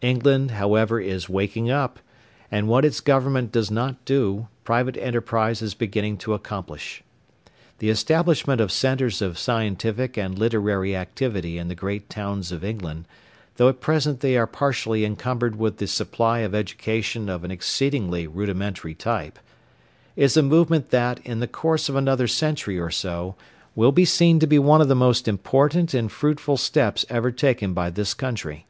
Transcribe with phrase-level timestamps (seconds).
[0.00, 2.00] England, however, is waking up,
[2.50, 7.02] and what its Government does not do, private enterprise is beginning to accomplish.
[7.78, 13.04] The establishment of centres of scientific and literary activity in the great towns of England,
[13.56, 18.26] though at present they are partially encumbered with the supply of education of an exceedingly
[18.26, 19.38] rudimentary type,
[20.16, 23.34] is a movement that in the course of another century or so
[23.74, 27.74] will be seen to be one of the most important and fruitful steps ever taken
[27.74, 28.64] by this country.